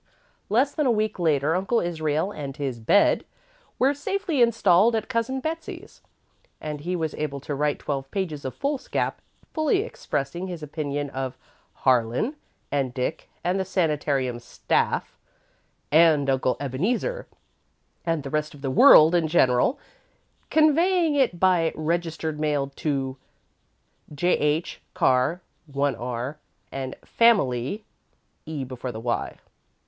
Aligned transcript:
Less 0.49 0.73
than 0.73 0.87
a 0.87 0.91
week 0.91 1.19
later, 1.19 1.53
Uncle 1.55 1.79
Israel 1.79 2.31
and 2.31 2.57
his 2.57 2.79
bed 2.79 3.23
were 3.77 3.93
safely 3.93 4.41
installed 4.41 4.95
at 4.95 5.07
Cousin 5.07 5.39
Betsey's, 5.41 6.01
and 6.59 6.79
he 6.81 6.95
was 6.95 7.13
able 7.13 7.39
to 7.41 7.53
write 7.53 7.77
twelve 7.77 8.09
pages 8.09 8.43
of 8.43 8.55
foolscap, 8.55 9.21
fully 9.53 9.83
expressing 9.83 10.47
his 10.47 10.63
opinion 10.63 11.11
of 11.11 11.37
Harlan 11.85 12.35
and 12.71 12.95
Dick 12.95 13.29
and 13.43 13.59
the 13.59 13.63
sanitarium 13.63 14.39
staff, 14.39 15.19
and 15.91 16.27
Uncle 16.31 16.57
Ebeneezer, 16.59 17.27
and 18.03 18.23
the 18.23 18.31
rest 18.31 18.55
of 18.55 18.63
the 18.63 18.71
world 18.71 19.13
in 19.13 19.27
general, 19.27 19.77
conveying 20.49 21.13
it 21.13 21.39
by 21.39 21.71
registered 21.75 22.39
mail 22.39 22.69
to 22.77 23.17
"J. 24.11 24.29
H. 24.35 24.81
Car 24.95 25.41
& 25.55 25.71
Familey." 25.71 27.83